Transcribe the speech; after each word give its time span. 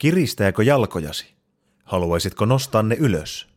Kiristääkö 0.00 0.62
jalkojasi? 0.62 1.34
Haluaisitko 1.84 2.44
nostaa 2.44 2.82
ne 2.82 2.96
ylös? 3.00 3.48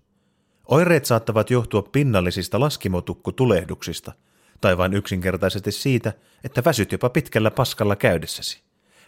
Oireet 0.67 1.05
saattavat 1.05 1.49
johtua 1.49 1.81
pinnallisista 1.81 2.59
laskimotukku-tulehduksista 2.59 4.11
tai 4.61 4.77
vain 4.77 4.93
yksinkertaisesti 4.93 5.71
siitä, 5.71 6.13
että 6.43 6.63
väsyt 6.65 6.91
jopa 6.91 7.09
pitkällä 7.09 7.51
paskalla 7.51 7.95
käydessäsi. 7.95 8.61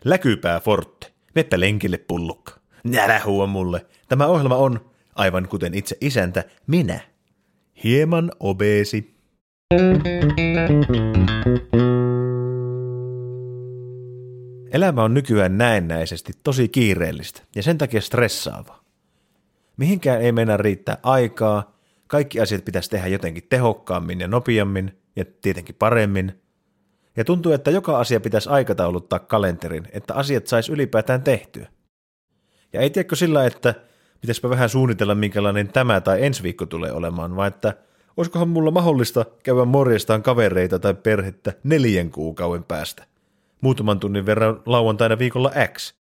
Läkypää 0.05 0.59
Forte, 0.59 1.11
meppä 1.35 1.59
lenkille 1.59 1.97
pullukka. 1.97 2.53
Nälä 2.83 3.21
huo 3.25 3.47
mulle. 3.47 3.85
Tämä 4.07 4.25
ohjelma 4.25 4.55
on, 4.55 4.91
aivan 5.15 5.47
kuten 5.47 5.73
itse 5.73 5.97
isäntä, 6.01 6.43
minä. 6.67 6.99
Hieman 7.83 8.31
obeesi. 8.39 9.15
Elämä 14.75 15.03
on 15.03 15.13
nykyään 15.13 15.57
näennäisesti 15.57 16.33
tosi 16.43 16.67
kiireellistä 16.67 17.41
ja 17.55 17.63
sen 17.63 17.77
takia 17.77 18.01
stressaavaa. 18.01 18.83
Mihinkään 19.77 20.21
ei 20.21 20.31
mennä 20.31 20.57
riittää 20.57 20.97
aikaa, 21.03 21.77
kaikki 22.07 22.39
asiat 22.39 22.65
pitäisi 22.65 22.89
tehdä 22.89 23.07
jotenkin 23.07 23.43
tehokkaammin 23.49 24.19
ja 24.19 24.27
nopeammin 24.27 24.97
ja 25.15 25.25
tietenkin 25.41 25.75
paremmin. 25.79 26.41
Ja 27.17 27.25
tuntuu, 27.25 27.51
että 27.51 27.71
joka 27.71 27.99
asia 27.99 28.19
pitäisi 28.19 28.49
aikatauluttaa 28.49 29.19
kalenterin, 29.19 29.87
että 29.91 30.13
asiat 30.13 30.47
saisi 30.47 30.71
ylipäätään 30.71 31.21
tehtyä. 31.21 31.67
Ja 32.73 32.81
ei 32.81 32.89
tiedäkö 32.89 33.15
sillä, 33.15 33.45
että 33.45 33.75
pitäisipä 34.21 34.49
vähän 34.49 34.69
suunnitella, 34.69 35.15
minkälainen 35.15 35.67
tämä 35.67 36.01
tai 36.01 36.25
ensi 36.25 36.43
viikko 36.43 36.65
tulee 36.65 36.91
olemaan, 36.91 37.35
vaan 37.35 37.47
että 37.47 37.73
olisikohan 38.17 38.49
mulla 38.49 38.71
mahdollista 38.71 39.25
käydä 39.43 39.65
morjestaan 39.65 40.23
kavereita 40.23 40.79
tai 40.79 40.93
perhettä 40.93 41.53
neljän 41.63 42.11
kuukauden 42.11 42.63
päästä. 42.63 43.14
Muutaman 43.61 43.99
tunnin 43.99 44.25
verran 44.25 44.61
lauantaina 44.65 45.19
viikolla 45.19 45.51
X, 45.73 45.93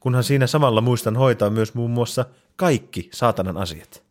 kunhan 0.00 0.24
siinä 0.24 0.46
samalla 0.46 0.80
muistan 0.80 1.16
hoitaa 1.16 1.50
myös 1.50 1.74
muun 1.74 1.90
muassa 1.90 2.24
kaikki 2.56 3.08
saatanan 3.12 3.56
asiat. 3.56 4.02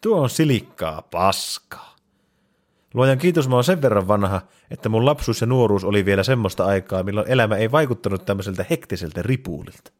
Tuo 0.00 0.20
on 0.20 0.30
silikkaa 0.30 1.02
paskaa. 1.02 1.94
Luojan 2.94 3.18
kiitos, 3.18 3.48
mä 3.48 3.54
oon 3.54 3.64
sen 3.64 3.82
verran 3.82 4.08
vanha, 4.08 4.40
että 4.70 4.88
mun 4.88 5.04
lapsuus 5.04 5.40
ja 5.40 5.46
nuoruus 5.46 5.84
oli 5.84 6.04
vielä 6.04 6.22
semmoista 6.22 6.64
aikaa, 6.64 7.02
milloin 7.02 7.30
elämä 7.30 7.56
ei 7.56 7.72
vaikuttanut 7.72 8.24
tämmöiseltä 8.26 8.64
hektiseltä 8.70 9.22
ripuulilta. 9.22 9.92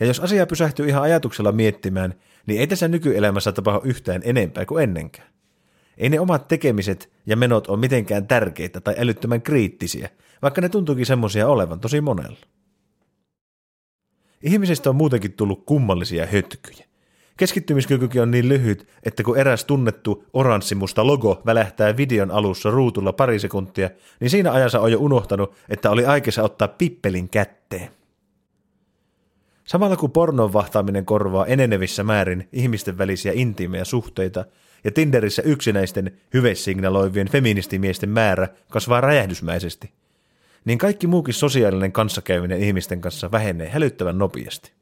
Ja 0.00 0.06
jos 0.06 0.20
asia 0.20 0.46
pysähtyy 0.46 0.88
ihan 0.88 1.02
ajatuksella 1.02 1.52
miettimään, 1.52 2.14
niin 2.46 2.60
ei 2.60 2.66
tässä 2.66 2.88
nykyelämässä 2.88 3.52
tapahdu 3.52 3.80
yhtään 3.84 4.20
enempää 4.24 4.66
kuin 4.66 4.82
ennenkään. 4.82 5.28
Ei 5.98 6.08
ne 6.08 6.20
omat 6.20 6.48
tekemiset 6.48 7.12
ja 7.26 7.36
menot 7.36 7.68
ole 7.68 7.78
mitenkään 7.78 8.26
tärkeitä 8.26 8.80
tai 8.80 8.94
älyttömän 8.98 9.42
kriittisiä, 9.42 10.08
vaikka 10.42 10.60
ne 10.60 10.68
tuntuukin 10.68 11.06
semmoisia 11.06 11.48
olevan 11.48 11.80
tosi 11.80 12.00
monella. 12.00 12.38
Ihmisistä 14.42 14.90
on 14.90 14.96
muutenkin 14.96 15.32
tullut 15.32 15.62
kummallisia 15.66 16.26
hötkyjä. 16.26 16.88
Keskittymiskykykin 17.36 18.22
on 18.22 18.30
niin 18.30 18.48
lyhyt, 18.48 18.88
että 19.02 19.22
kun 19.22 19.38
eräs 19.38 19.64
tunnettu 19.64 20.24
oranssimusta 20.32 21.06
logo 21.06 21.42
välähtää 21.46 21.96
videon 21.96 22.30
alussa 22.30 22.70
ruutulla 22.70 23.12
pari 23.12 23.38
sekuntia, 23.38 23.90
niin 24.20 24.30
siinä 24.30 24.52
ajassa 24.52 24.80
on 24.80 24.92
jo 24.92 24.98
unohtanut, 24.98 25.54
että 25.68 25.90
oli 25.90 26.06
aikeissa 26.06 26.42
ottaa 26.42 26.68
pippelin 26.68 27.28
kätteen. 27.28 27.90
Samalla 29.64 29.96
kun 29.96 30.10
pornon 30.10 30.52
vahtaaminen 30.52 31.04
korvaa 31.04 31.46
enenevissä 31.46 32.04
määrin 32.04 32.48
ihmisten 32.52 32.98
välisiä 32.98 33.32
intiimejä 33.34 33.84
suhteita 33.84 34.44
ja 34.84 34.90
Tinderissä 34.90 35.42
yksinäisten 35.42 36.12
hyvesignaloivien 36.34 37.28
feministimiesten 37.28 38.10
määrä 38.10 38.48
kasvaa 38.70 39.00
räjähdysmäisesti, 39.00 39.90
niin 40.64 40.78
kaikki 40.78 41.06
muukin 41.06 41.34
sosiaalinen 41.34 41.92
kanssakäyminen 41.92 42.60
ihmisten 42.60 43.00
kanssa 43.00 43.30
vähenee 43.30 43.68
hälyttävän 43.68 44.18
nopeasti. 44.18 44.72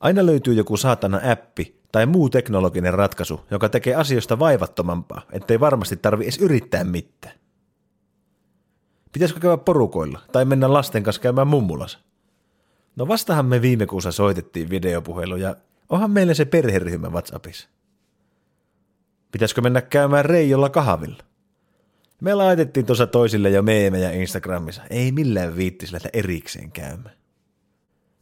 Aina 0.00 0.26
löytyy 0.26 0.54
joku 0.54 0.76
saatana 0.76 1.20
appi 1.32 1.80
tai 1.92 2.06
muu 2.06 2.30
teknologinen 2.30 2.94
ratkaisu, 2.94 3.40
joka 3.50 3.68
tekee 3.68 3.94
asioista 3.94 4.38
vaivattomampaa, 4.38 5.22
ettei 5.32 5.60
varmasti 5.60 5.96
tarvi 5.96 6.24
edes 6.24 6.38
yrittää 6.38 6.84
mitään. 6.84 7.34
Pitäisikö 9.12 9.40
käydä 9.40 9.56
porukoilla 9.56 10.20
tai 10.32 10.44
mennä 10.44 10.72
lasten 10.72 11.02
kanssa 11.02 11.22
käymään 11.22 11.46
mummulassa? 11.46 11.98
No 12.96 13.08
vastahan 13.08 13.46
me 13.46 13.62
viime 13.62 13.86
kuussa 13.86 14.12
soitettiin 14.12 14.70
videopuhelu 14.70 15.36
ja 15.36 15.56
onhan 15.88 16.10
meillä 16.10 16.34
se 16.34 16.44
perheryhmä 16.44 17.08
WhatsAppissa. 17.08 17.68
Pitäisikö 19.32 19.60
mennä 19.60 19.82
käymään 19.82 20.24
Reijolla 20.24 20.68
kahvilla? 20.68 21.24
Me 22.24 22.34
laitettiin 22.34 22.86
tuossa 22.86 23.06
toisille 23.06 23.50
jo 23.50 23.62
meemejä 23.62 24.10
Instagramissa. 24.10 24.82
Ei 24.90 25.12
millään 25.12 25.56
viittis 25.56 25.92
lähteä 25.92 26.10
erikseen 26.12 26.72
käymään. 26.72 27.16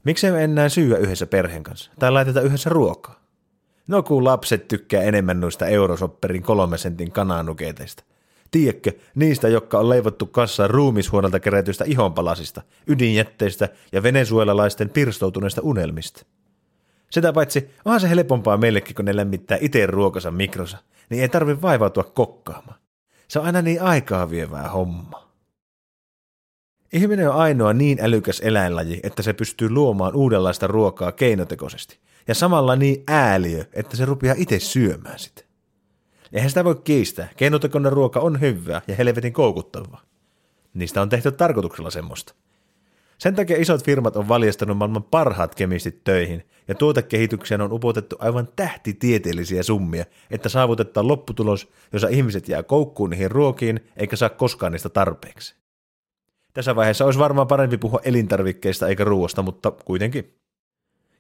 Miksei 0.05 0.33
me 0.33 0.45
enää 0.45 0.69
syyä 0.69 0.99
yhdessä 0.99 1.27
perheen 1.27 1.63
kanssa? 1.63 1.91
Tai 1.99 2.11
laiteta 2.11 2.41
yhdessä 2.41 2.71
ruokaa? 2.71 3.21
No 3.87 4.03
kun 4.03 4.25
lapset 4.25 4.69
tykkää 4.69 5.03
enemmän 5.03 5.41
noista 5.41 5.67
eurosopperin 5.67 6.43
kolme 6.43 6.79
sentin 6.79 7.13
kananuketeista. 7.13 8.05
Tiedätkö, 8.51 8.93
niistä, 9.15 9.49
jotka 9.49 9.79
on 9.79 9.89
leivottu 9.89 10.27
kassaan 10.27 10.71
ruumishuonelta 10.71 11.41
kerätyistä 11.41 11.85
ihonpalasista, 11.85 12.63
ydinjätteistä 12.87 13.69
ja 13.93 14.03
venezuelalaisten 14.03 14.91
pirstoutuneista 14.91 15.61
unelmista. 15.65 16.27
Sitä 17.11 17.33
paitsi 17.33 17.71
onhan 17.85 18.01
se 18.01 18.11
helpompaa 18.11 18.57
meillekin, 18.57 18.95
kun 18.95 19.05
ne 19.05 19.17
lämmittää 19.17 19.59
itse 19.61 19.87
ruokansa 19.87 20.31
mikrosa, 20.31 20.79
niin 21.11 21.23
ei 21.23 21.29
tarvi 21.29 21.63
vaivautua 21.63 22.05
kokkaamaan. 22.05 22.82
Se 23.33 23.39
on 23.39 23.47
aina 23.47 23.63
niin 23.63 23.83
aikaa 23.83 24.31
vievää 24.31 24.69
homma. 24.69 25.29
Ihminen 26.93 27.31
on 27.31 27.37
ainoa 27.37 27.73
niin 27.73 27.99
älykäs 28.01 28.41
eläinlaji, 28.41 29.01
että 29.03 29.23
se 29.23 29.33
pystyy 29.33 29.71
luomaan 29.71 30.15
uudenlaista 30.15 30.67
ruokaa 30.67 31.13
keinotekoisesti, 31.13 31.99
ja 32.29 32.35
samalla 32.35 32.77
niin 32.77 33.05
ääliö, 33.09 33.65
että 33.73 33.97
se 33.97 34.05
rupeaa 34.05 34.35
itse 34.39 34.59
syömään 34.59 35.19
sitä. 35.19 35.45
Eihän 36.33 36.51
sitä 36.51 36.65
voi 36.65 36.75
kiistää. 36.75 37.29
Keinotekoinen 37.37 37.93
ruoka 37.93 38.21
on 38.21 38.41
hyvää 38.41 38.83
ja 38.89 38.95
helvetin 38.95 39.33
koukuttavaa. 39.33 40.03
Niistä 40.75 41.03
on 41.03 41.09
tehty 41.09 41.33
tarkoituksella 41.33 41.91
semmoista. 41.91 42.35
Sen 43.23 43.35
takia 43.35 43.57
isot 43.61 43.85
firmat 43.85 44.17
on 44.17 44.29
valjastanut 44.29 44.77
maailman 44.77 45.03
parhaat 45.03 45.55
kemistit 45.55 46.05
töihin, 46.05 46.43
ja 46.69 46.75
tuotekehitykseen 46.75 47.61
on 47.61 47.73
upotettu 47.73 48.17
aivan 48.19 48.49
tähtitieteellisiä 48.57 49.63
summia, 49.63 50.05
että 50.31 50.49
saavutetaan 50.49 51.09
lopputulos, 51.09 51.73
jossa 51.93 52.09
ihmiset 52.09 52.49
jää 52.49 52.63
koukkuun 52.63 53.11
niihin 53.11 53.31
ruokiin, 53.31 53.81
eikä 53.97 54.17
saa 54.17 54.29
koskaan 54.29 54.73
niistä 54.73 54.89
tarpeeksi. 54.89 55.55
Tässä 56.55 56.77
vaiheessa 56.77 57.05
olisi 57.05 57.19
varmaan 57.19 57.47
parempi 57.47 57.79
puhua 57.79 58.01
elintarvikkeista 58.05 58.89
eikä 58.89 59.05
ruoasta, 59.05 59.43
mutta 59.43 59.71
kuitenkin. 59.71 60.35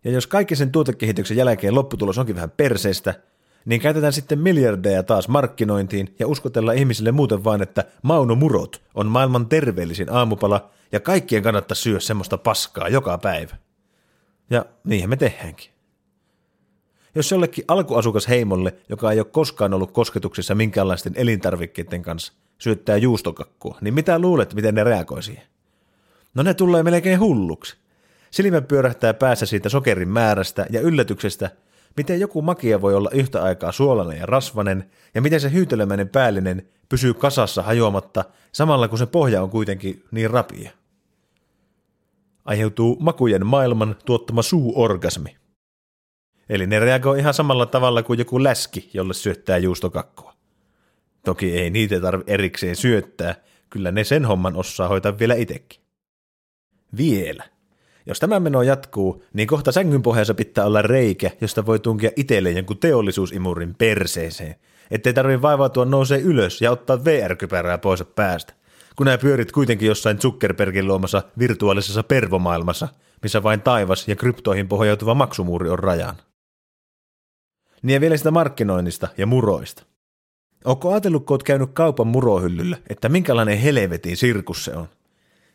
Ja 0.05 0.11
jos 0.11 0.27
kaikki 0.27 0.57
sen 0.57 0.73
tuotekehityksen 0.73 1.37
jälkeen 1.37 1.75
lopputulos 1.75 2.19
onkin 2.19 2.35
vähän 2.35 2.51
perseestä, 2.51 3.15
niin 3.65 3.81
käytetään 3.81 4.13
sitten 4.13 4.39
miljardeja 4.39 5.03
taas 5.03 5.29
markkinointiin 5.29 6.15
ja 6.19 6.27
uskotellaan 6.27 6.77
ihmisille 6.77 7.13
muuten 7.13 7.45
vain, 7.45 7.63
että 7.63 7.85
Mauno 8.03 8.35
Murot 8.35 8.83
on 8.95 9.07
maailman 9.07 9.47
terveellisin 9.47 10.13
aamupala 10.13 10.71
ja 10.93 11.01
kaikkien 11.01 11.43
kannattaa 11.43 11.75
syödä 11.75 12.01
semmoista 12.01 12.39
paskaa 12.39 12.89
joka 12.89 13.19
päivä. 13.19 13.57
Ja 14.51 14.65
niinhän 14.85 15.11
me 15.11 15.17
tehdäänkin. 15.17 15.71
Jos 17.15 17.31
jollekin 17.31 17.65
alkuasukasheimolle, 17.69 18.75
joka 18.89 19.13
ei 19.13 19.19
ole 19.19 19.27
koskaan 19.27 19.75
ollut 19.75 19.91
kosketuksissa 19.91 20.55
minkäänlaisten 20.55 21.13
elintarvikkeiden 21.17 22.03
kanssa, 22.03 22.33
syöttää 22.59 22.97
juustokakkua, 22.97 23.79
niin 23.81 23.95
mitä 23.95 24.19
luulet, 24.19 24.55
miten 24.55 24.75
ne 24.75 24.85
reagoi 24.85 25.23
siihen? 25.23 25.45
No 26.35 26.43
ne 26.43 26.55
tulee 26.55 26.83
melkein 26.83 27.21
hulluksi. 27.21 27.77
Silmä 28.31 28.61
pyörähtää 28.61 29.15
päässä 29.15 29.47
siitä 29.47 29.69
sokerin 29.69 30.09
määrästä 30.09 30.67
ja 30.71 30.81
yllätyksestä, 30.81 31.51
miten 31.97 32.21
joku 32.21 32.43
makia 32.43 32.81
voi 32.81 32.95
olla 32.95 33.11
yhtä 33.13 33.43
aikaa 33.43 33.73
suolainen 33.73 34.19
ja 34.19 34.27
rasvanen, 34.27 34.91
ja 35.15 35.23
miten 35.23 35.41
se 35.41 35.53
hyytelemäinen 35.53 36.09
päällinen 36.09 36.69
pysyy 36.89 37.15
kasassa 37.15 37.63
hajoamatta, 37.63 38.25
samalla 38.53 38.89
kun 38.89 38.99
se 38.99 39.07
pohja 39.07 39.43
on 39.43 39.51
kuitenkin 39.51 40.05
niin 40.11 40.31
rapia. 40.31 40.71
Aiheutuu 42.45 42.97
makujen 43.01 43.47
maailman 43.47 43.97
tuottama 44.05 44.43
suuorgasmi. 44.43 45.37
Eli 46.49 46.67
ne 46.67 46.81
reagoi 46.81 47.19
ihan 47.19 47.35
samalla 47.35 47.67
tavalla 47.67 48.03
kuin 48.03 48.19
joku 48.19 48.43
läski, 48.43 48.91
jolle 48.95 49.15
syöttää 49.15 49.59
juustokakkua. 49.59 50.35
Toki 51.25 51.59
ei 51.59 51.71
niitä 51.71 52.01
tarvi 52.01 52.25
erikseen 52.27 52.77
syöttää, 52.77 53.35
kyllä 53.71 53.93
ne 53.93 54.05
sen 54.05 54.25
homman 54.25 54.57
osaa 54.57 54.89
hoitaa 54.89 55.19
vielä 55.19 55.35
itsekin. 55.35 55.81
Vielä. 56.97 57.45
Jos 58.07 58.21
tämä 58.21 58.41
meno 58.41 58.63
jatkuu, 58.63 59.25
niin 59.33 59.49
kohta 59.49 59.73
sängyn 59.73 60.03
pohjassa 60.03 60.35
pitää 60.35 60.65
olla 60.65 60.83
reikä, 60.83 61.31
josta 61.41 61.67
voi 61.67 61.79
tunkia 61.79 62.11
itselleen 62.17 62.57
jonkun 62.57 62.79
teollisuusimurin 62.79 63.75
perseeseen, 63.75 64.55
ettei 64.91 65.15
tarvi 65.15 65.43
vaivautua 65.43 65.85
nousee 65.85 66.21
ylös 66.21 66.63
ja 66.63 66.71
ottaa 66.71 67.05
VR-kypärää 67.05 67.79
pois 67.79 68.05
päästä, 68.15 68.53
kun 68.97 69.05
nämä 69.05 69.19
pyörit 69.19 69.53
kuitenkin 69.53 69.89
jossain 69.89 70.19
Zuckerbergin 70.19 70.87
luomassa 70.87 71.23
virtuaalisessa 71.39 72.03
pervomaailmassa, 72.03 72.89
missä 73.23 73.43
vain 73.43 73.61
taivas 73.61 74.09
ja 74.09 74.17
kryptoihin 74.17 74.69
pohjautuva 74.69 75.15
maksumuuri 75.15 75.69
on 75.69 75.79
rajan. 75.79 76.17
Niin 77.83 77.95
ja 77.95 78.01
vielä 78.01 78.17
sitä 78.17 78.31
markkinoinnista 78.31 79.09
ja 79.19 79.27
muroista. 79.27 79.83
Onko 80.65 80.93
ajatellut, 80.93 81.27
kun 81.27 81.39
käynyt 81.45 81.71
kaupan 81.73 82.07
murohyllyllä, 82.07 82.79
että 82.89 83.09
minkälainen 83.09 83.59
helvetin 83.59 84.17
sirkus 84.17 84.65
se 84.65 84.73
on? 84.77 84.89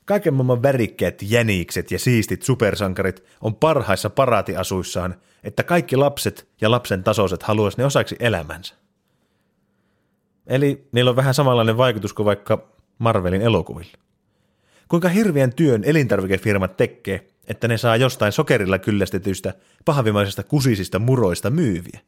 Kaiken 0.07 0.33
maailman 0.33 0.63
värikkäät 0.63 1.21
jänikset 1.21 1.92
ja 1.92 2.00
siistit 2.00 2.44
supersankarit 2.44 3.24
on 3.42 3.56
parhaissa 3.56 4.09
paraatiasuissaan, 4.09 5.15
että 5.44 5.63
kaikki 5.63 5.95
lapset 5.95 6.48
ja 6.62 6.71
lapsen 6.71 7.04
tasoiset 7.04 7.44
haluaisi 7.44 7.77
ne 7.77 7.86
osaksi 7.86 8.15
elämänsä. 8.19 8.75
Eli 10.48 10.88
niillä 10.92 11.09
on 11.09 11.15
vähän 11.15 11.33
samanlainen 11.33 11.77
vaikutus 11.77 12.13
kuin 12.13 12.25
vaikka 12.25 12.69
Marvelin 13.00 13.42
elokuvilla. 13.42 13.98
Kuinka 14.88 15.09
hirveän 15.09 15.54
työn 15.54 15.83
elintarvikefirmat 15.83 16.77
tekee, 16.77 17.27
että 17.48 17.68
ne 17.68 17.77
saa 17.77 17.95
jostain 17.95 18.31
sokerilla 18.31 18.80
kyllästetyistä 18.80 19.54
pahavimaisista 19.86 20.44
kusisista 20.44 21.00
muroista 21.00 21.50
myyviä. 21.50 22.00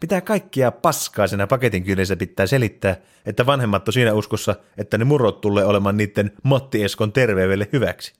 Pitää 0.00 0.20
kaikkia 0.20 0.72
paskaa 0.72 1.26
siinä 1.26 1.46
paketin 1.46 1.84
kyljessä 1.84 2.16
pitää 2.16 2.46
selittää, 2.46 2.96
että 3.26 3.46
vanhemmat 3.46 3.88
on 3.88 3.92
siinä 3.92 4.12
uskossa, 4.12 4.56
että 4.78 4.98
ne 4.98 5.04
murot 5.04 5.40
tulee 5.40 5.64
olemaan 5.64 5.96
niiden 5.96 6.32
Matti 6.42 6.84
Eskon 6.84 7.12
terveydelle 7.12 7.68
hyväksi. 7.72 8.14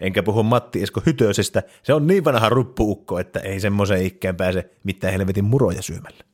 Enkä 0.00 0.22
puhu 0.22 0.42
Matti 0.42 0.82
Esko 0.82 1.02
Hytösestä, 1.06 1.62
se 1.82 1.94
on 1.94 2.06
niin 2.06 2.24
vanha 2.24 2.48
ruppuukko, 2.48 3.18
että 3.18 3.40
ei 3.40 3.60
semmoiseen 3.60 4.06
ikkään 4.06 4.36
pääse 4.36 4.70
mitään 4.84 5.12
helvetin 5.12 5.44
muroja 5.44 5.82
syömällä. 5.82 6.24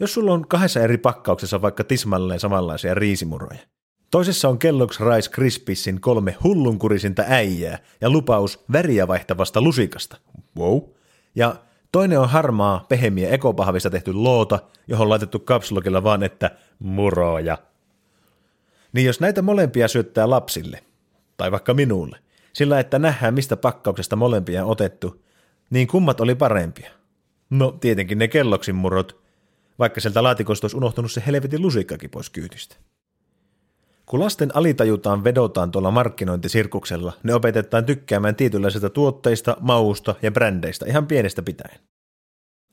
Jos 0.00 0.14
sulla 0.14 0.32
on 0.32 0.48
kahdessa 0.48 0.80
eri 0.80 0.98
pakkauksessa 0.98 1.62
vaikka 1.62 1.84
tismalleen 1.84 2.40
samanlaisia 2.40 2.94
riisimuroja, 2.94 3.58
toisessa 4.10 4.48
on 4.48 4.58
Kellogg's 4.64 5.14
Rice 5.14 5.30
Krispiesin 5.30 6.00
kolme 6.00 6.36
hullunkurisinta 6.44 7.24
äijää 7.26 7.78
ja 8.00 8.10
lupaus 8.10 8.64
väriä 8.72 9.08
vaihtavasta 9.08 9.60
lusikasta. 9.62 10.16
Wow. 10.58 10.80
Ja 11.34 11.56
toinen 11.92 12.20
on 12.20 12.28
harmaa, 12.28 12.86
pehemiä 12.88 13.28
ekopahvista 13.30 13.90
tehty 13.90 14.12
loota, 14.12 14.58
johon 14.86 15.04
on 15.04 15.10
laitettu 15.10 15.38
kapsulokilla 15.38 16.02
vaan, 16.02 16.22
että 16.22 16.50
muroja. 16.78 17.58
Niin 18.92 19.06
jos 19.06 19.20
näitä 19.20 19.42
molempia 19.42 19.88
syöttää 19.88 20.30
lapsille, 20.30 20.82
tai 21.36 21.52
vaikka 21.52 21.74
minulle, 21.74 22.18
sillä 22.52 22.80
että 22.80 22.98
nähdään 22.98 23.34
mistä 23.34 23.56
pakkauksesta 23.56 24.16
molempia 24.16 24.64
on 24.64 24.70
otettu, 24.70 25.24
niin 25.70 25.88
kummat 25.88 26.20
oli 26.20 26.34
parempia. 26.34 26.90
No 27.50 27.72
tietenkin 27.72 28.18
ne 28.18 28.28
kelloksin 28.28 28.74
murot, 28.74 29.20
vaikka 29.78 30.00
sieltä 30.00 30.22
laatikosta 30.22 30.64
olisi 30.64 30.76
unohtunut 30.76 31.12
se 31.12 31.22
helvetin 31.26 31.62
lusikkakin 31.62 32.10
pois 32.10 32.30
kyytistä. 32.30 32.76
Kun 34.08 34.20
lasten 34.20 34.56
alitajutaan 34.56 35.24
vedotaan 35.24 35.70
tuolla 35.70 35.90
markkinointisirkuksella, 35.90 37.12
ne 37.22 37.34
opetetaan 37.34 37.84
tykkäämään 37.84 38.36
tietynlaisista 38.36 38.90
tuotteista, 38.90 39.56
mausta 39.60 40.14
ja 40.22 40.30
brändeistä 40.30 40.86
ihan 40.86 41.06
pienestä 41.06 41.42
pitäen. 41.42 41.80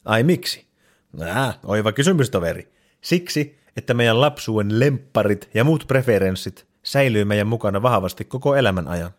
Ai 0.06 0.24
miksi? 0.24 0.66
Nää, 1.14 1.54
oiva 1.64 1.92
kysymys 1.92 2.30
toveri. 2.30 2.72
Siksi, 3.02 3.58
että 3.78 3.94
meidän 3.94 4.22
lapsuuden 4.22 4.80
lempparit 4.80 5.50
ja 5.54 5.64
muut 5.64 5.86
preferenssit 5.88 6.68
säilyy 6.84 7.26
meidän 7.26 7.48
mukana 7.48 7.82
vahvasti 7.82 8.26
koko 8.26 8.56
elämän 8.56 8.88
ajan. 8.88 9.12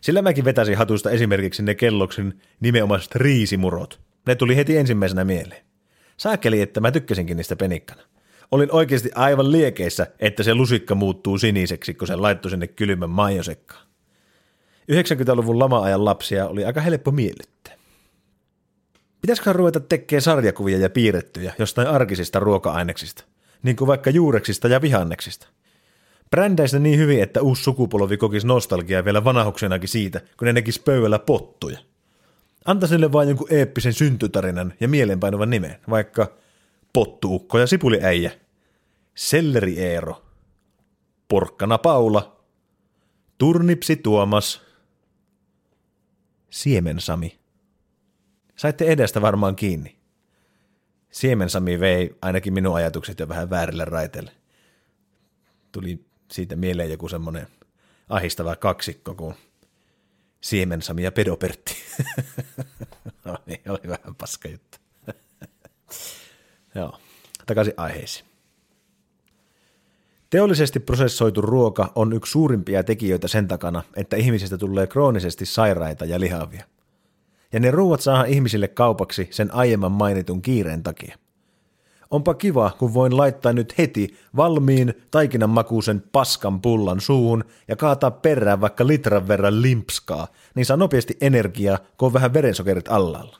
Sillä 0.00 0.22
mäkin 0.22 0.44
vetäisin 0.44 0.76
hatusta 0.76 1.10
esimerkiksi 1.10 1.62
ne 1.62 1.74
kelloksin 1.74 2.40
nimenomaiset 2.60 3.14
riisimurot. 3.14 4.00
Ne 4.26 4.34
tuli 4.34 4.56
heti 4.56 4.76
ensimmäisenä 4.76 5.24
mieleen. 5.24 5.64
Saakeli, 6.16 6.60
että 6.60 6.80
mä 6.80 6.92
tykkäsinkin 6.92 7.36
niistä 7.36 7.56
penikkana. 7.56 8.02
Olin 8.50 8.72
oikeasti 8.72 9.10
aivan 9.14 9.52
liekeissä, 9.52 10.06
että 10.18 10.42
se 10.42 10.54
lusikka 10.54 10.94
muuttuu 10.94 11.38
siniseksi, 11.38 11.94
kun 11.94 12.08
se 12.08 12.16
laittoi 12.16 12.50
sinne 12.50 12.66
kylmän 12.66 13.10
maijosekkaan. 13.10 13.86
90-luvun 14.92 15.58
lama-ajan 15.58 16.04
lapsia 16.04 16.46
oli 16.48 16.64
aika 16.64 16.80
helppo 16.80 17.10
miellyttää. 17.10 17.74
Pitäisikö 19.20 19.52
ruveta 19.52 19.80
tekemään 19.80 20.22
sarjakuvia 20.22 20.78
ja 20.78 20.90
piirrettyjä 20.90 21.54
jostain 21.58 21.88
arkisista 21.88 22.40
ruoka-aineksista, 22.40 23.24
niin 23.62 23.76
kuin 23.76 23.88
vaikka 23.88 24.10
juureksista 24.10 24.68
ja 24.68 24.80
vihanneksista? 24.80 25.48
Brändäistä 26.30 26.78
niin 26.78 26.98
hyvin, 26.98 27.22
että 27.22 27.42
uusi 27.42 27.62
sukupolvi 27.62 28.16
kokisi 28.16 28.46
nostalgiaa 28.46 29.04
vielä 29.04 29.24
vanahuksenakin 29.24 29.88
siitä, 29.88 30.20
kun 30.36 30.46
ne 30.46 30.52
näkisi 30.52 30.82
pöydällä 30.82 31.18
pottuja– 31.18 31.78
Anta 32.66 32.86
sille 32.86 33.12
vain 33.12 33.28
jonkun 33.28 33.52
eeppisen 33.52 33.92
syntytarinan 33.92 34.72
ja 34.80 34.88
mielenpainuvan 34.88 35.50
nimen, 35.50 35.76
vaikka 35.90 36.32
pottuukko 36.96 37.58
ja 37.58 37.66
sipuliäijä, 37.66 38.30
selleri 39.14 39.78
Eero, 39.78 40.22
porkkana 41.28 41.78
Paula, 41.78 42.44
turnipsi 43.38 43.96
Tuomas, 43.96 44.62
siemensami. 46.50 47.38
Saitte 48.56 48.84
edestä 48.84 49.22
varmaan 49.22 49.56
kiinni. 49.56 49.96
Siemensami 51.10 51.80
vei 51.80 52.16
ainakin 52.22 52.52
minun 52.52 52.76
ajatukset 52.76 53.20
jo 53.20 53.28
vähän 53.28 53.50
väärille 53.50 53.84
raiteille. 53.84 54.32
Tuli 55.72 56.06
siitä 56.30 56.56
mieleen 56.56 56.90
joku 56.90 57.08
semmoinen 57.08 57.46
ahistava 58.08 58.56
kaksikko, 58.56 59.14
kun 59.14 59.34
Siemensami 60.40 61.02
ja 61.02 61.12
Pedopertti. 61.12 61.76
no 63.24 63.38
niin, 63.46 63.60
oli 63.68 63.88
vähän 63.88 64.14
paska 64.14 64.48
juttu. 64.48 64.78
Joo, 66.76 66.98
takaisin 67.46 67.74
aiheisiin. 67.76 68.26
Teollisesti 70.30 70.80
prosessoitu 70.80 71.40
ruoka 71.40 71.92
on 71.94 72.12
yksi 72.12 72.32
suurimpia 72.32 72.84
tekijöitä 72.84 73.28
sen 73.28 73.48
takana, 73.48 73.82
että 73.96 74.16
ihmisistä 74.16 74.58
tulee 74.58 74.86
kroonisesti 74.86 75.46
sairaita 75.46 76.04
ja 76.04 76.20
lihavia. 76.20 76.64
Ja 77.52 77.60
ne 77.60 77.70
ruuat 77.70 78.00
saa 78.00 78.24
ihmisille 78.24 78.68
kaupaksi 78.68 79.28
sen 79.30 79.54
aiemman 79.54 79.92
mainitun 79.92 80.42
kiireen 80.42 80.82
takia. 80.82 81.18
Onpa 82.10 82.34
kiva, 82.34 82.70
kun 82.78 82.94
voin 82.94 83.16
laittaa 83.16 83.52
nyt 83.52 83.78
heti 83.78 84.16
valmiin 84.36 84.94
taikinan 85.10 85.50
makuusen 85.50 86.02
paskan 86.12 86.60
pullan 86.60 87.00
suuhun 87.00 87.44
ja 87.68 87.76
kaataa 87.76 88.10
perään 88.10 88.60
vaikka 88.60 88.86
litran 88.86 89.28
verran 89.28 89.62
limpskaa, 89.62 90.28
niin 90.54 90.66
saa 90.66 90.76
nopeasti 90.76 91.16
energiaa, 91.20 91.78
kun 91.98 92.06
on 92.06 92.12
vähän 92.12 92.34
verensokerit 92.34 92.88
allalla. 92.88 93.38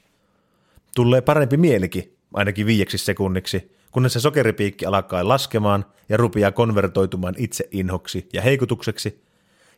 Tulee 0.94 1.21
parempi 1.21 1.56
mielikin, 1.56 2.15
ainakin 2.37 2.67
viieksi 2.67 2.99
sekunniksi, 2.99 3.77
kunnes 3.93 4.12
se 4.12 4.21
sokeripiikki 4.21 4.87
alkaa 4.87 5.29
laskemaan 5.29 5.85
ja 6.09 6.17
rupeaa 6.17 6.53
konvertoitumaan 6.53 7.35
itse 7.38 7.69
inhoksi 7.71 8.29
ja 8.33 8.43
heikutukseksi, 8.43 9.23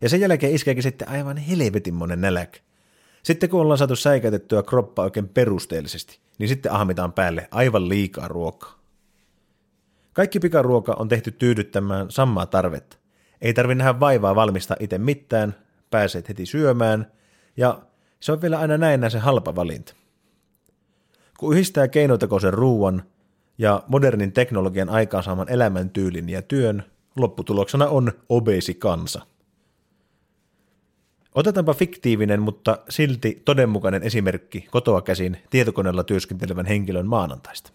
ja 0.01 0.09
sen 0.09 0.21
jälkeen 0.21 0.55
iskeekin 0.55 0.83
sitten 0.83 1.09
aivan 1.09 1.37
helvetin 1.37 1.95
monen 1.95 2.21
nälkä. 2.21 2.61
Sitten 3.23 3.51
kun 3.51 3.61
ollaan 3.61 3.79
saatu 3.79 3.97
säikätettyä 3.97 4.63
kroppaa 4.63 5.05
oikein 5.05 5.29
perusteellisesti, 5.29 6.19
niin 6.39 6.49
sitten 6.49 6.73
ahmitaan 6.73 7.13
päälle 7.13 7.49
aivan 7.51 7.89
liikaa 7.89 8.29
ruokaa. 8.29 8.79
Kaikki 10.13 10.41
pikaruoka 10.41 10.97
on 10.99 11.09
tehty 11.09 11.31
tyydyttämään 11.31 12.11
samaa 12.11 12.47
tarvetta. 12.47 12.97
Ei 13.41 13.55
tarvi 13.55 13.75
nähdä 13.75 14.01
vaivaa 14.01 14.35
valmistaa 14.35 14.77
itse 14.81 14.99
mitään, 14.99 15.55
pääset 15.91 16.29
heti 16.29 16.47
syömään, 16.47 17.13
ja 17.57 17.83
se 18.21 18.33
on 18.33 18.43
vielä 18.43 18.59
aina 18.59 18.79
näin 18.79 19.11
se 19.11 19.19
halpa 19.19 19.57
valinta. 19.57 19.95
Kun 21.39 21.53
yhdistää 21.53 21.89
keinotekoisen 21.89 22.55
ruuan 22.55 23.03
ja 23.59 23.83
modernin 23.89 24.33
teknologian 24.33 24.89
aikaansaaman 24.89 25.53
elämäntyylin 25.53 26.29
ja 26.29 26.43
työn, 26.43 26.83
lopputuloksena 27.17 27.87
on 27.87 28.13
obesi 28.29 28.75
kansa. 28.75 29.27
Otetaanpa 31.35 31.75
fiktiivinen, 31.75 32.43
mutta 32.43 32.79
silti 32.89 33.43
todenmukainen 33.45 34.03
esimerkki 34.03 34.67
kotoa 34.71 35.03
käsin 35.03 35.37
tietokoneella 35.51 36.05
työskentelevän 36.05 36.67
henkilön 36.67 37.07
maanantaista. 37.07 37.71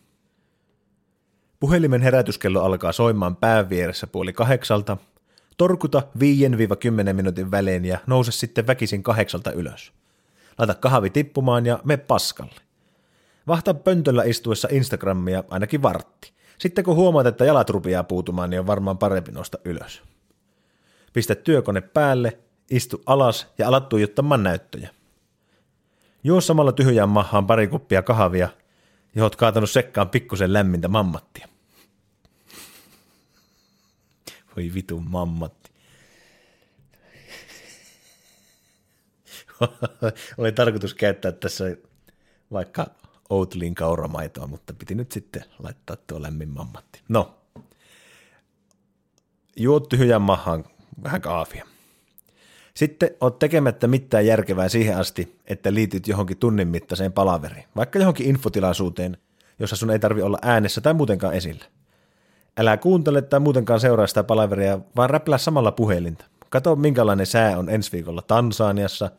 Puhelimen 1.60 2.02
herätyskello 2.02 2.64
alkaa 2.64 2.92
soimaan 2.92 3.36
pään 3.36 3.70
vieressä 3.70 4.08
puoli 4.08 4.34
kahdeksalta. 4.34 4.98
Torkuta 5.58 6.04
5-10 7.10 7.14
minuutin 7.14 7.52
välein 7.52 7.86
ja 7.86 8.00
nouse 8.08 8.32
sitten 8.32 8.68
väkisin 8.68 9.04
kahdeksalta 9.04 9.52
ylös. 9.52 9.94
Laita 10.58 10.74
kahvi 10.74 11.10
tippumaan 11.10 11.66
ja 11.66 11.80
me 11.84 11.98
paskalle. 11.98 12.63
Vahta 13.48 13.74
pöntöllä 13.74 14.24
istuessa 14.24 14.68
Instagramia 14.72 15.44
ainakin 15.50 15.82
vartti. 15.82 16.34
Sitten 16.58 16.84
kun 16.84 16.96
huomaat, 16.96 17.28
että 17.28 17.46
jalat 17.46 17.70
rupeaa 17.70 18.04
puutumaan, 18.04 18.50
niin 18.50 18.60
on 18.60 18.68
varmaan 18.68 18.98
parempi 18.98 19.32
nosta 19.32 19.58
ylös. 19.66 20.02
Pistä 21.14 21.36
työkone 21.36 21.82
päälle, 21.82 22.40
istu 22.70 23.04
alas 23.06 23.48
ja 23.58 23.68
alat 23.68 23.90
tuijottamaan 23.90 24.44
näyttöjä. 24.44 24.90
Juo 26.24 26.42
samalla 26.42 26.72
tyhjään 26.72 27.10
mahaan 27.10 27.48
pari 27.48 27.68
kuppia 27.68 28.02
kahvia, 28.02 28.50
johon 29.16 29.26
oot 29.26 29.36
kaatanut 29.36 29.70
sekkaan 29.70 30.10
pikkusen 30.10 30.54
lämmintä 30.54 30.88
mammattia. 30.88 31.48
Voi 34.56 34.72
vitu 34.74 35.00
mammatti. 35.00 35.72
Oli 40.38 40.52
tarkoitus 40.52 40.94
käyttää 40.94 41.32
tässä 41.32 41.64
vaikka 42.52 42.88
Outlin 43.30 43.76
kauramaitoa, 43.76 44.48
mutta 44.48 44.74
piti 44.74 44.96
nyt 44.96 45.12
sitten 45.12 45.44
laittaa 45.60 45.96
tuo 46.08 46.22
lämmin 46.22 46.50
mammatti. 46.50 47.02
No, 47.10 47.36
juot 49.56 49.90
tyhjän 49.90 50.22
mahaan 50.22 50.66
vähän 51.04 51.22
kaafia. 51.22 51.66
Sitten 52.74 53.10
oot 53.22 53.40
tekemättä 53.40 53.88
mitään 53.88 54.26
järkevää 54.26 54.70
siihen 54.70 54.98
asti, 54.98 55.40
että 55.46 55.74
liityt 55.74 56.08
johonkin 56.08 56.38
tunnin 56.38 56.68
mittaiseen 56.68 57.14
palaveriin, 57.14 57.66
vaikka 57.76 58.00
johonkin 58.00 58.28
infotilaisuuteen, 58.28 59.18
jossa 59.60 59.76
sun 59.76 59.92
ei 59.92 60.00
tarvi 60.00 60.22
olla 60.22 60.38
äänessä 60.42 60.82
tai 60.82 60.94
muutenkaan 60.94 61.34
esillä. 61.34 61.66
Älä 62.58 62.78
kuuntele 62.78 63.22
tai 63.22 63.40
muutenkaan 63.40 63.80
seuraa 63.80 64.08
sitä 64.08 64.24
palaveria, 64.24 64.80
vaan 64.96 65.10
räplää 65.10 65.38
samalla 65.38 65.72
puhelinta. 65.72 66.26
kato 66.50 66.76
minkälainen 66.76 67.26
sää 67.26 67.58
on 67.58 67.70
ensi 67.70 67.92
viikolla 67.92 68.22
Tansaniassa, 68.22 69.12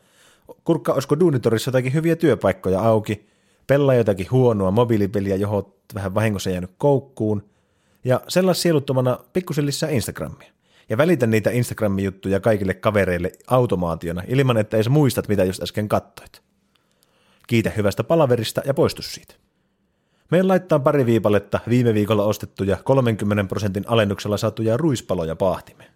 kurkka 0.64 0.92
olisiko 0.92 1.20
Duunitorissa 1.20 1.68
jotakin 1.68 1.94
hyviä 1.94 2.16
työpaikkoja 2.16 2.80
auki, 2.80 3.26
pelaa 3.66 3.94
jotakin 3.94 4.30
huonoa 4.30 4.70
mobiilipeliä, 4.70 5.36
johon 5.36 5.74
vähän 5.94 6.14
vahingossa 6.14 6.50
jäänyt 6.50 6.70
koukkuun, 6.78 7.50
ja 8.04 8.20
sellas 8.28 8.62
sieluttomana 8.62 9.18
pikkusen 9.32 9.66
lisää 9.66 9.90
Instagramia. 9.90 10.52
Ja 10.88 10.96
välitä 10.96 11.26
niitä 11.26 11.50
Instagramin 11.50 12.04
juttuja 12.04 12.40
kaikille 12.40 12.74
kavereille 12.74 13.32
automaationa, 13.46 14.22
ilman 14.28 14.56
että 14.56 14.76
edes 14.76 14.88
muistat, 14.88 15.28
mitä 15.28 15.44
just 15.44 15.62
äsken 15.62 15.88
kattoit. 15.88 16.42
Kiitä 17.46 17.70
hyvästä 17.70 18.04
palaverista 18.04 18.62
ja 18.64 18.74
poistu 18.74 19.02
siitä. 19.02 19.34
Meidän 20.30 20.48
laittaa 20.48 20.78
pari 20.78 21.06
viipaletta 21.06 21.60
viime 21.68 21.94
viikolla 21.94 22.24
ostettuja 22.24 22.76
30 22.84 23.44
prosentin 23.48 23.84
alennuksella 23.86 24.36
saatuja 24.36 24.76
ruispaloja 24.76 25.36
paahtimeen. 25.36 25.90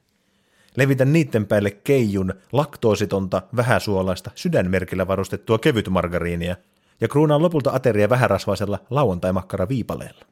Levitä 0.77 1.05
niiden 1.05 1.47
päälle 1.47 1.71
keijun 1.71 2.35
laktoositonta, 2.53 3.43
vähäsuolaista, 3.57 4.31
sydänmerkillä 4.35 5.07
varustettua 5.07 5.59
kevytmargariinia 5.59 6.57
ja 7.01 7.09
kruunaan 7.09 7.43
lopulta 7.43 7.71
ateria 7.73 8.09
vähärasvaisella 8.09 8.79
lauantai-makkara 8.91 9.69
viipaleella. 9.69 10.25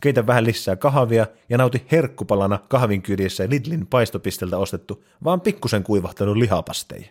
Keitä 0.00 0.26
vähän 0.26 0.44
lisää 0.44 0.76
kahvia 0.76 1.26
ja 1.48 1.58
nauti 1.58 1.86
herkkupalana 1.92 2.58
kahvin 2.68 3.02
kyljessä 3.02 3.48
Lidlin 3.48 3.86
paistopisteltä 3.86 4.58
ostettu, 4.58 5.04
vaan 5.24 5.40
pikkusen 5.40 5.82
kuivahtanut 5.82 6.36
lihapasteja. 6.36 7.06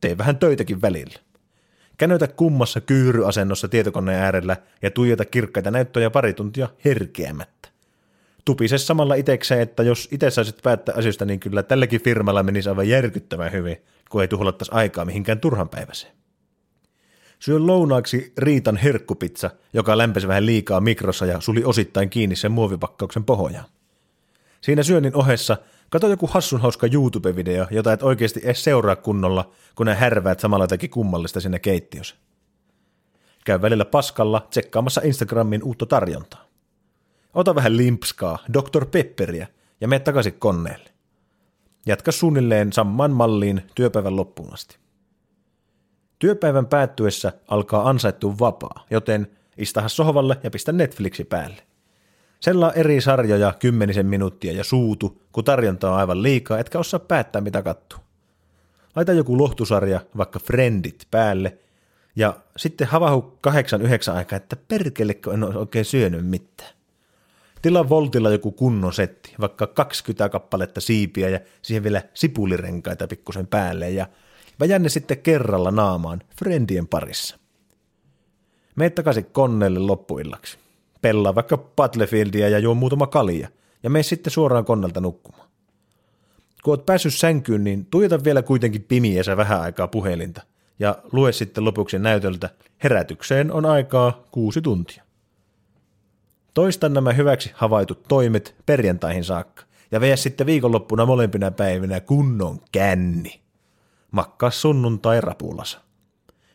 Tee 0.00 0.18
vähän 0.18 0.38
töitäkin 0.38 0.82
välillä. 0.82 1.18
Känöitä 1.98 2.26
kummassa 2.28 2.80
kyyryasennossa 2.80 3.68
tietokoneen 3.68 4.22
äärellä 4.22 4.56
ja 4.82 4.90
tuijota 4.90 5.24
kirkkaita 5.24 5.70
näyttöjä 5.70 6.10
pari 6.10 6.34
tuntia 6.34 6.68
herkeämättä. 6.84 7.68
Tupise 8.44 8.78
samalla 8.78 9.14
itekseen, 9.14 9.60
että 9.60 9.82
jos 9.82 10.08
itse 10.12 10.30
saisit 10.30 10.62
päättää 10.62 10.94
asioista, 10.98 11.24
niin 11.24 11.40
kyllä 11.40 11.62
tälläkin 11.62 12.02
firmalla 12.02 12.42
menisi 12.42 12.68
aivan 12.68 12.88
järkyttävän 12.88 13.52
hyvin, 13.52 13.76
kun 14.10 14.22
ei 14.22 14.28
tuhlattaisi 14.28 14.72
aikaa 14.74 15.04
mihinkään 15.04 15.40
turhanpäiväiseen. 15.40 16.12
Syö 17.38 17.58
lounaaksi 17.58 18.32
Riitan 18.38 18.76
herkkupizza, 18.76 19.50
joka 19.72 19.98
lämpesi 19.98 20.28
vähän 20.28 20.46
liikaa 20.46 20.80
mikrossa 20.80 21.26
ja 21.26 21.40
suli 21.40 21.64
osittain 21.64 22.10
kiinni 22.10 22.36
sen 22.36 22.52
muovipakkauksen 22.52 23.24
pohjaan. 23.24 23.66
Siinä 24.60 24.82
syönnin 24.82 25.16
ohessa 25.16 25.56
kato 25.90 26.08
joku 26.08 26.26
hassun 26.26 26.60
hauska 26.60 26.86
YouTube-video, 26.86 27.66
jota 27.70 27.92
et 27.92 28.02
oikeasti 28.02 28.40
edes 28.44 28.64
seuraa 28.64 28.96
kunnolla, 28.96 29.50
kun 29.74 29.86
ne 29.86 29.94
härväät 29.94 30.40
samalla 30.40 30.64
jotakin 30.64 30.90
kummallista 30.90 31.40
sinne 31.40 31.58
keittiössä. 31.58 32.14
Käy 33.44 33.62
välillä 33.62 33.84
paskalla 33.84 34.46
tsekkaamassa 34.50 35.00
Instagramin 35.04 35.62
uutta 35.62 35.86
tarjontaa. 35.86 36.48
Ota 37.34 37.54
vähän 37.54 37.76
limpskaa, 37.76 38.38
Dr. 38.52 38.86
Pepperiä 38.86 39.46
ja 39.80 39.88
mene 39.88 40.00
takaisin 40.00 40.34
koneelle. 40.38 40.90
Jatka 41.86 42.12
suunnilleen 42.12 42.72
samaan 42.72 43.10
malliin 43.10 43.62
työpäivän 43.74 44.16
loppuun 44.16 44.52
asti. 44.52 44.78
Työpäivän 46.18 46.66
päättyessä 46.66 47.32
alkaa 47.48 47.88
ansaittu 47.88 48.38
vapaa, 48.38 48.86
joten 48.90 49.30
istaha 49.56 49.88
sohvalle 49.88 50.38
ja 50.42 50.50
pistä 50.50 50.72
Netflixi 50.72 51.24
päälle. 51.24 51.62
Sella 52.40 52.72
eri 52.72 53.00
sarjoja 53.00 53.54
kymmenisen 53.58 54.06
minuuttia 54.06 54.52
ja 54.52 54.64
suutu, 54.64 55.22
kun 55.32 55.44
tarjonta 55.44 55.90
on 55.90 55.98
aivan 55.98 56.22
liikaa, 56.22 56.58
etkä 56.58 56.78
osaa 56.78 57.00
päättää 57.00 57.40
mitä 57.40 57.62
kattuu. 57.62 57.98
Laita 58.96 59.12
joku 59.12 59.38
lohtusarja, 59.38 60.00
vaikka 60.16 60.38
Friendit, 60.38 61.06
päälle, 61.10 61.58
ja 62.16 62.36
sitten 62.56 62.86
havahu 62.86 63.38
kahdeksan 63.40 63.82
yhdeksän 63.82 64.16
aikaa, 64.16 64.36
että 64.36 64.56
perkelekö 64.68 65.34
en 65.34 65.44
ole 65.44 65.56
oikein 65.56 65.84
syönyt 65.84 66.26
mitään. 66.26 66.70
Tilaa 67.62 67.88
Voltilla 67.88 68.30
joku 68.30 68.52
kunnon 68.52 68.92
setti, 68.92 69.34
vaikka 69.40 69.66
20 69.66 70.28
kappaletta 70.28 70.80
siipiä 70.80 71.28
ja 71.28 71.40
siihen 71.62 71.82
vielä 71.82 72.02
sipulirenkaita 72.14 73.06
pikkusen 73.06 73.46
päälle 73.46 73.90
ja 73.90 74.06
väjänne 74.60 74.88
sitten 74.88 75.18
kerralla 75.18 75.70
naamaan 75.70 76.22
Friendien 76.38 76.88
parissa. 76.88 77.38
Mene 78.76 78.90
takaisin 78.90 79.24
konneelle 79.24 79.78
loppuillaksi 79.78 80.58
pelaa 81.02 81.34
vaikka 81.34 81.58
Battlefieldia 81.58 82.48
ja 82.48 82.58
juo 82.58 82.74
muutama 82.74 83.06
kalia, 83.06 83.48
ja 83.82 83.90
mene 83.90 84.02
sitten 84.02 84.30
suoraan 84.30 84.64
konnelta 84.64 85.00
nukkumaan. 85.00 85.48
Kun 86.62 86.72
oot 86.72 86.86
päässyt 86.86 87.14
sänkyyn, 87.14 87.64
niin 87.64 87.86
tuijota 87.86 88.24
vielä 88.24 88.42
kuitenkin 88.42 88.82
pimiässä 88.82 89.36
vähän 89.36 89.60
aikaa 89.60 89.88
puhelinta, 89.88 90.42
ja 90.78 90.98
lue 91.12 91.32
sitten 91.32 91.64
lopuksi 91.64 91.98
näytöltä, 91.98 92.50
herätykseen 92.84 93.52
on 93.52 93.66
aikaa 93.66 94.24
kuusi 94.30 94.62
tuntia. 94.62 95.02
Toista 96.54 96.88
nämä 96.88 97.12
hyväksi 97.12 97.50
havaitut 97.54 98.02
toimet 98.08 98.54
perjantaihin 98.66 99.24
saakka, 99.24 99.62
ja 99.90 100.00
vee 100.00 100.16
sitten 100.16 100.46
viikonloppuna 100.46 101.06
molempina 101.06 101.50
päivinä 101.50 102.00
kunnon 102.00 102.60
känni. 102.72 103.40
Makkaa 104.10 104.50
sunnuntai 104.50 105.20
rapulassa. 105.20 105.80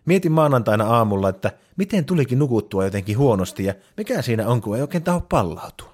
Mietin 0.05 0.31
maanantaina 0.31 0.85
aamulla, 0.85 1.29
että 1.29 1.51
miten 1.75 2.05
tulikin 2.05 2.39
nukuttua 2.39 2.83
jotenkin 2.83 3.17
huonosti 3.17 3.63
ja 3.63 3.73
mikä 3.97 4.21
siinä 4.21 4.47
on, 4.47 4.61
kun 4.61 4.75
ei 4.75 4.81
oikein 4.81 5.03
taho 5.03 5.21
pallautua. 5.21 5.93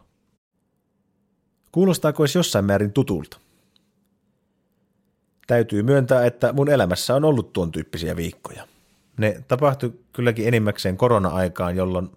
Kuulostaako 1.71 2.23
olisi 2.23 2.37
jossain 2.37 2.65
määrin 2.65 2.93
tutulta? 2.93 3.37
Täytyy 5.47 5.83
myöntää, 5.83 6.25
että 6.25 6.53
mun 6.53 6.69
elämässä 6.69 7.15
on 7.15 7.25
ollut 7.25 7.53
tuon 7.53 7.71
tyyppisiä 7.71 8.15
viikkoja. 8.15 8.67
Ne 9.17 9.43
tapahtui 9.47 9.93
kylläkin 10.13 10.47
enimmäkseen 10.47 10.97
korona-aikaan, 10.97 11.75
jolloin 11.75 12.11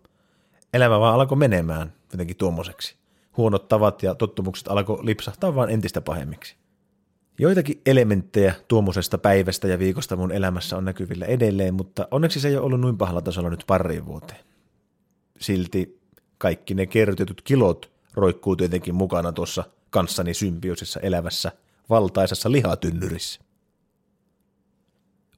elämä 0.74 1.00
vaan 1.00 1.14
alkoi 1.14 1.38
menemään 1.38 1.92
jotenkin 2.12 2.36
tuommoiseksi. 2.36 2.96
Huonot 3.36 3.68
tavat 3.68 4.02
ja 4.02 4.14
tottumukset 4.14 4.68
alkoi 4.68 4.98
lipsahtaa 5.06 5.54
vaan 5.54 5.70
entistä 5.70 6.00
pahemmiksi. 6.00 6.56
Joitakin 7.38 7.80
elementtejä 7.86 8.54
tuommoisesta 8.68 9.18
päivästä 9.18 9.68
ja 9.68 9.78
viikosta 9.78 10.16
mun 10.16 10.32
elämässä 10.32 10.76
on 10.76 10.84
näkyvillä 10.84 11.26
edelleen, 11.26 11.74
mutta 11.74 12.08
onneksi 12.10 12.40
se 12.40 12.48
ei 12.48 12.56
ole 12.56 12.66
ollut 12.66 12.80
noin 12.80 12.98
pahalla 12.98 13.22
tasolla 13.22 13.50
nyt 13.50 13.64
pariin 13.66 14.06
vuoteen. 14.06 14.40
Silti 15.40 16.00
kaikki 16.38 16.74
ne 16.74 16.86
kerrytetyt 16.86 17.42
kilot 17.42 17.90
roikkuu 18.14 18.56
tietenkin 18.56 18.94
mukana 18.94 19.32
tuossa 19.32 19.64
kanssani 19.90 20.34
symbioosissa 20.34 21.00
elävässä 21.00 21.52
valtaisessa 21.90 22.52
lihatynnyrissä. 22.52 23.40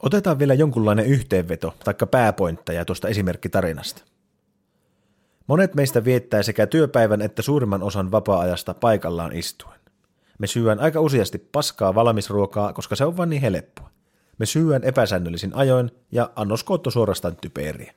Otetaan 0.03 0.39
vielä 0.39 0.55
jonkunlainen 0.55 1.07
yhteenveto 1.07 1.75
taikka 1.85 2.07
pääpointteja 2.07 2.85
tuosta 2.85 3.09
esimerkkitarinasta. 3.09 4.03
Monet 5.47 5.75
meistä 5.75 6.05
viettää 6.05 6.43
sekä 6.43 6.67
työpäivän 6.67 7.23
että 7.23 7.43
suurimman 7.43 7.83
osan 7.83 8.11
vapaa-ajasta 8.11 8.75
paikallaan 8.75 9.33
istuen. 9.33 9.81
Me 10.39 10.47
syön 10.47 10.81
aika 10.81 11.01
useasti 11.01 11.39
paskaa 11.39 11.95
valmisruokaa, 11.95 12.73
koska 12.73 12.97
se 12.97 13.05
on 13.05 13.17
vain 13.17 13.31
niin 13.31 13.43
helppoa. 13.43 13.91
Me 14.39 14.47
syön 14.47 14.85
epäsäännöllisin 14.85 15.55
ajoin 15.55 15.91
ja 16.13 16.31
annoskootto 16.37 16.91
suorastaan 16.91 17.37
typeriä. 17.37 17.95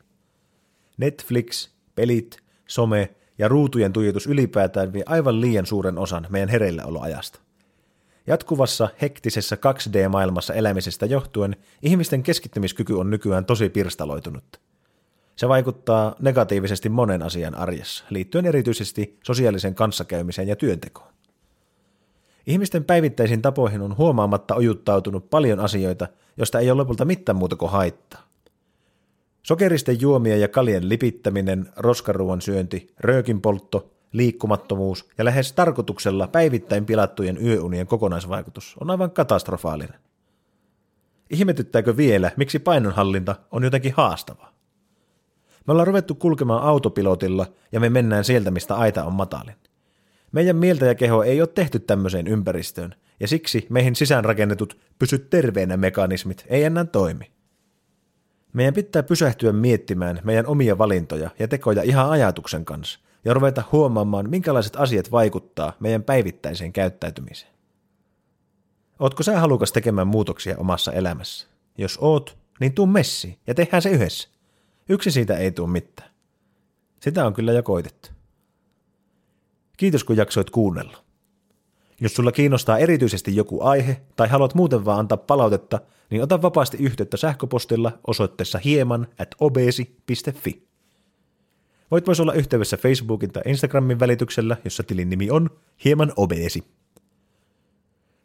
Netflix, 0.98 1.70
pelit, 1.96 2.38
some 2.68 3.16
ja 3.38 3.48
ruutujen 3.48 3.94
tuijotus 3.94 4.28
ylipäätään 4.28 4.94
vie 4.94 5.04
aivan 5.06 5.42
liian 5.42 5.66
suuren 5.66 5.98
osan 5.98 6.28
meidän 6.30 6.50
hereilläoloajasta. 6.50 7.40
Jatkuvassa 8.28 8.90
hektisessä 9.02 9.56
2D-maailmassa 9.56 10.54
elämisestä 10.54 11.06
johtuen 11.06 11.56
ihmisten 11.82 12.24
keskittymiskyky 12.24 12.94
on 12.94 13.10
nykyään 13.10 13.46
tosi 13.46 13.70
pirstaloitunut. 13.70 14.60
Se 15.36 15.48
vaikuttaa 15.50 16.16
negatiivisesti 16.20 16.90
monen 16.90 17.24
asian 17.24 17.56
arjessa, 17.56 18.06
liittyen 18.10 18.46
erityisesti 18.46 19.20
sosiaalisen 19.24 19.76
kanssakäymiseen 19.76 20.48
ja 20.48 20.56
työntekoon. 20.56 21.14
Ihmisten 22.48 22.86
päivittäisiin 22.86 23.42
tapoihin 23.42 23.82
on 23.82 23.98
huomaamatta 23.98 24.56
ojuttautunut 24.56 25.30
paljon 25.30 25.60
asioita, 25.60 26.08
joista 26.38 26.60
ei 26.60 26.72
ole 26.72 26.78
lopulta 26.78 27.06
mitään 27.06 27.36
muuta 27.36 27.56
kuin 27.56 27.72
haittaa. 27.72 28.22
Sokeristen 29.44 30.02
juomien 30.02 30.42
ja 30.42 30.48
kalien 30.48 30.90
lipittäminen, 30.90 31.70
roskaruuan 31.76 32.42
syönti, 32.42 32.94
röökin 33.00 33.42
poltto, 33.42 33.92
liikkumattomuus 34.12 35.10
ja 35.18 35.26
lähes 35.26 35.54
tarkoituksella 35.54 36.28
päivittäin 36.28 36.86
pilattujen 36.86 37.46
yöunien 37.46 37.88
kokonaisvaikutus 37.88 38.76
on 38.82 38.90
aivan 38.90 39.12
katastrofaalinen. 39.12 40.00
Ihmetyttääkö 41.30 41.98
vielä, 41.98 42.32
miksi 42.38 42.60
painonhallinta 42.60 43.36
on 43.52 43.64
jotenkin 43.64 43.94
haastavaa? 43.98 44.54
Me 45.68 45.72
ollaan 45.72 45.88
ruvettu 45.88 46.16
kulkemaan 46.16 46.64
autopilotilla 46.64 47.46
ja 47.72 47.80
me 47.80 47.90
mennään 47.90 48.24
sieltä, 48.24 48.52
mistä 48.52 48.76
aita 48.76 49.04
on 49.04 49.14
matalin. 49.14 49.56
Meidän 50.32 50.56
mieltä 50.56 50.86
ja 50.86 50.96
keho 50.96 51.24
ei 51.24 51.42
ole 51.42 51.48
tehty 51.48 51.80
tämmöiseen 51.80 52.28
ympäristöön, 52.28 52.96
ja 53.20 53.28
siksi 53.28 53.68
meihin 53.70 53.96
sisäänrakennetut 53.96 54.78
pysy 55.00 55.20
terveenä 55.20 55.78
mekanismit 55.78 56.46
ei 56.48 56.64
enää 56.64 56.86
toimi. 56.86 57.32
Meidän 58.54 58.74
pitää 58.74 59.04
pysähtyä 59.04 59.52
miettimään 59.52 60.20
meidän 60.24 60.48
omia 60.48 60.78
valintoja 60.78 61.30
ja 61.40 61.48
tekoja 61.48 61.84
ihan 61.84 62.10
ajatuksen 62.10 62.66
kanssa, 62.66 63.00
ja 63.26 63.34
ruveta 63.34 63.64
huomaamaan, 63.72 64.30
minkälaiset 64.30 64.76
asiat 64.76 65.12
vaikuttaa 65.12 65.74
meidän 65.80 66.04
päivittäiseen 66.04 66.74
käyttäytymiseen. 66.74 67.52
Ootko 69.00 69.24
sä 69.24 69.40
halukas 69.40 69.72
tekemään 69.72 70.08
muutoksia 70.08 70.58
omassa 70.58 70.92
elämässä? 70.92 71.48
Jos 71.78 71.98
oot, 72.02 72.38
niin 72.60 72.74
tuu 72.74 72.88
messiin 72.88 73.38
ja 73.48 73.54
tehdään 73.56 73.82
se 73.82 73.90
yhdessä. 73.90 74.30
Yksi 74.90 75.12
siitä 75.12 75.38
ei 75.38 75.52
tule 75.52 75.70
mitään. 75.70 76.10
Sitä 77.00 77.26
on 77.26 77.34
kyllä 77.34 77.52
jo 77.52 77.64
koitettu. 77.64 78.17
Kiitos 79.78 80.04
kun 80.04 80.18
jaksoit 80.18 80.50
kuunnella. 80.50 80.98
Jos 82.02 82.14
sulla 82.14 82.32
kiinnostaa 82.32 82.78
erityisesti 82.78 83.36
joku 83.36 83.64
aihe 83.64 84.02
tai 84.16 84.28
haluat 84.28 84.56
muuten 84.56 84.86
vaan 84.86 85.00
antaa 85.00 85.18
palautetta, 85.18 85.80
niin 86.10 86.24
ota 86.24 86.42
vapaasti 86.42 86.78
yhteyttä 86.80 87.18
sähköpostilla 87.18 88.00
osoitteessa 88.08 88.60
hieman 88.64 89.08
at 89.20 89.36
obesi.fi. 89.40 90.68
Voit 91.92 92.08
myös 92.08 92.20
olla 92.20 92.34
yhteydessä 92.34 92.78
Facebookin 92.78 93.32
tai 93.32 93.44
Instagramin 93.46 94.00
välityksellä, 94.00 94.58
jossa 94.64 94.84
tilin 94.84 95.10
nimi 95.10 95.30
on 95.32 95.50
hieman 95.86 96.14
obesi. 96.16 96.64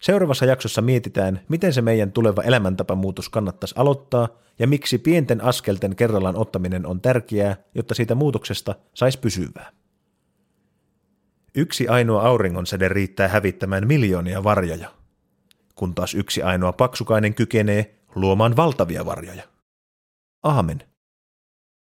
Seuraavassa 0.00 0.46
jaksossa 0.46 0.82
mietitään, 0.82 1.40
miten 1.48 1.72
se 1.72 1.82
meidän 1.82 2.12
tuleva 2.12 2.42
elämäntapamuutos 2.42 3.28
kannattaisi 3.28 3.74
aloittaa 3.78 4.28
ja 4.58 4.66
miksi 4.66 4.98
pienten 4.98 5.44
askelten 5.44 5.96
kerrallaan 5.96 6.36
ottaminen 6.36 6.86
on 6.86 7.00
tärkeää, 7.00 7.56
jotta 7.74 7.94
siitä 7.94 8.14
muutoksesta 8.14 8.74
saisi 8.94 9.18
pysyvää. 9.18 9.81
Yksi 11.54 11.88
ainoa 11.88 12.22
auringonsäde 12.22 12.88
riittää 12.88 13.28
hävittämään 13.28 13.86
miljoonia 13.86 14.44
varjoja, 14.44 14.90
kun 15.74 15.94
taas 15.94 16.14
yksi 16.14 16.42
ainoa 16.42 16.72
paksukainen 16.72 17.34
kykenee 17.34 17.94
luomaan 18.14 18.56
valtavia 18.56 19.06
varjoja. 19.06 19.42
Aamen. 20.42 20.91